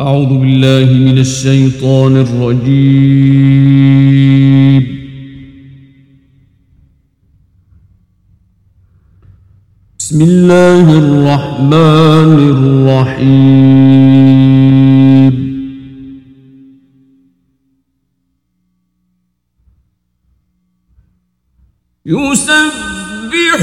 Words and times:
أعوذ 0.00 0.38
بالله 0.38 0.92
من 0.92 1.18
الشيطان 1.18 2.16
الرجيم. 2.16 3.38
بسم 9.98 10.22
الله 10.22 10.98
الرحمن 10.98 12.38
الرحيم. 12.54 13.78
يسبح 22.06 23.62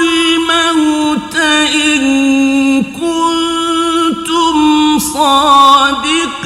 الموت 0.00 1.36
إن 1.74 2.82
كنتم 2.82 4.58
صادقين 4.98 6.44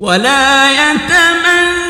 ولا 0.00 0.70
يتمنونه 0.70 1.85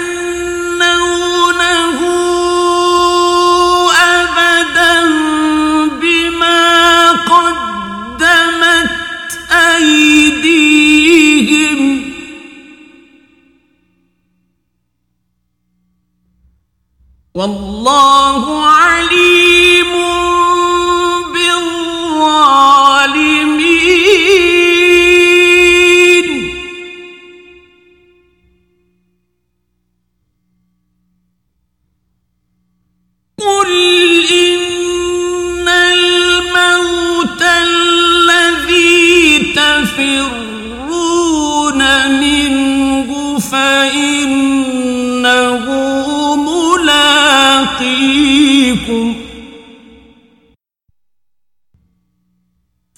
والله 17.37 18.45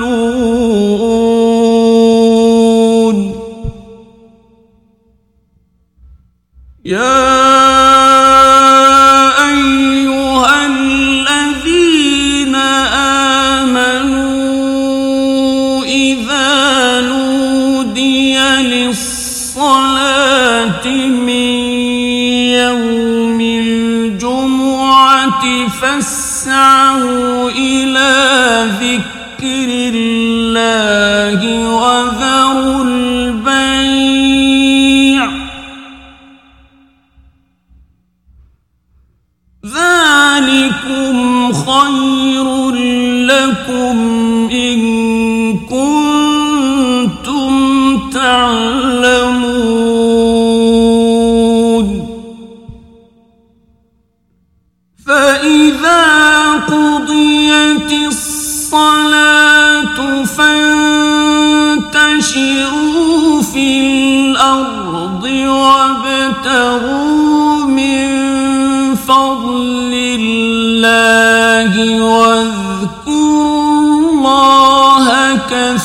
يا 6.85 7.38
للصلاة 19.59 20.87
من 21.11 21.35
يوم 22.55 23.41
الجمعة 23.41 24.89
فاسعوا 25.81 27.51
إلى 27.51 28.67
ذكر 28.81 29.69
الله 29.95 31.41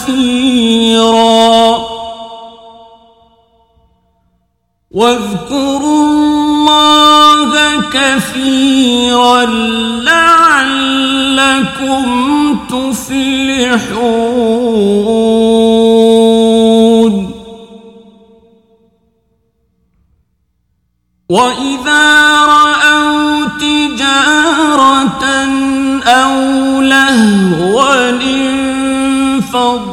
كثيرا 0.04 1.78
واذكروا 4.92 6.04
الله 6.04 7.52
كثيرا 7.94 9.46
لعلكم 10.04 11.54
تفلحون 12.70 13.94
وإذا 21.30 22.40
رأوا 22.46 23.46
تجارة 23.60 25.26
أو 26.06 26.82
لهوا 26.82 28.10
انفضوا 29.50 29.93